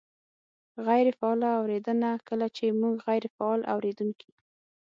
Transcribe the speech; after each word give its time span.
-غیرې 0.03 1.11
فعاله 1.19 1.49
اورېدنه: 1.59 2.09
کله 2.27 2.45
چې 2.55 2.65
مونږ 2.81 2.95
غیرې 3.07 3.29
فعال 3.35 3.61
اورېدونکي 3.73 4.29